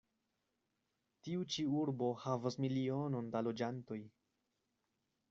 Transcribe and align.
Tiu 1.27 1.43
ĉi 1.55 1.65
urbo 1.81 2.07
havas 2.23 2.57
milionon 2.65 3.29
da 3.37 3.43
loĝantoj. 3.49 3.99